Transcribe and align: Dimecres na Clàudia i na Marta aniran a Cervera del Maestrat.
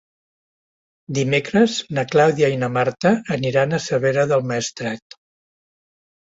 Dimecres 1.17 1.75
na 1.99 2.07
Clàudia 2.15 2.51
i 2.55 2.59
na 2.63 2.71
Marta 2.79 3.13
aniran 3.39 3.79
a 3.79 3.83
Cervera 3.87 4.27
del 4.35 4.51
Maestrat. 4.51 5.21